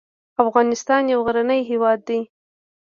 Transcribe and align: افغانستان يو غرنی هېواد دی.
افغانستان 0.43 1.01
يو 1.13 1.19
غرنی 1.27 1.61
هېواد 1.69 1.99
دی. 2.07 2.19